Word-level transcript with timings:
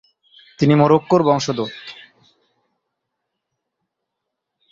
তিনি 0.59 0.73
মরক্কোর 0.75 1.21
বংশোদ্ভূত। 1.23 1.71